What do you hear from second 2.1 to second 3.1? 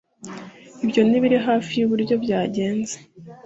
byagenze